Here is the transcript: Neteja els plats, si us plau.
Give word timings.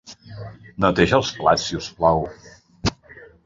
Neteja 0.85 1.19
els 1.19 1.29
plats, 1.41 1.67
si 1.67 1.79
us 1.83 1.93
plau. 2.01 2.27